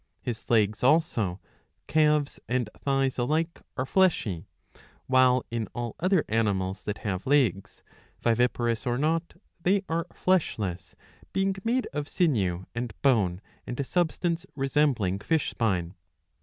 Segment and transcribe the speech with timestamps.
[0.23, 1.39] His legs also,
[1.85, 4.47] calves and thighs alike, are fleshy;
[5.05, 7.83] while in all other animals that have legs,
[8.19, 10.95] viviparous or not, they are fleshless,
[11.33, 15.93] being made of sinew and bone and a substance resembling fish spine.